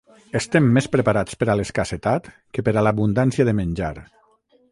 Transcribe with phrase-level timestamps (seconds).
[0.37, 3.93] Estem més preparats per a l’escassetat que per a l’abundància de menjar.